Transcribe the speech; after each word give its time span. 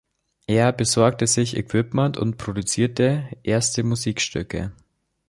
Er 0.47 0.71
besorgte 0.73 1.27
sich 1.27 1.55
Equipment 1.55 2.17
und 2.17 2.37
produzierte 2.39 3.29
erste 3.43 3.83
Musikstücke. 3.83 4.71